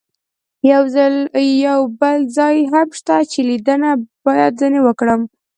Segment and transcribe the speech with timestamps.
[1.67, 3.89] یو بل ځای هم شته چې لیدنه
[4.25, 5.21] باید ځنې وکړم.